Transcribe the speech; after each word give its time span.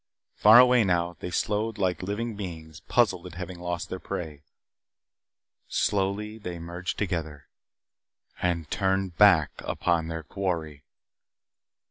Far 0.35 0.57
away 0.57 0.83
now, 0.83 1.15
they 1.19 1.29
slowed 1.29 1.77
like 1.77 2.01
living 2.01 2.35
things, 2.35 2.79
puzzled 2.79 3.27
at 3.27 3.35
having 3.35 3.59
lost 3.59 3.89
their 3.91 3.99
prey. 3.99 4.41
Slowed 5.67 6.41
they 6.41 6.57
merged 6.57 6.97
together 6.97 7.47
And 8.41 8.67
turned 8.71 9.15
back 9.17 9.51
upon 9.59 10.07
their 10.07 10.23
quarry! 10.23 10.85